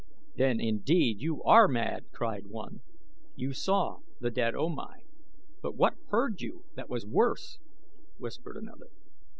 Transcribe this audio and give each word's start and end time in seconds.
"Then 0.35 0.59
indeed 0.59 1.21
you 1.21 1.43
are 1.43 1.67
mad," 1.67 2.05
cried 2.11 2.47
one. 2.47 2.81
"You 3.35 3.53
saw 3.53 3.99
the 4.19 4.31
dead 4.31 4.55
O 4.55 4.67
Mai; 4.67 5.01
but 5.61 5.75
what 5.75 5.93
heard 6.07 6.41
you 6.41 6.65
that 6.73 6.89
was 6.89 7.05
worse?" 7.05 7.59
whispered 8.17 8.57
another. 8.57 8.87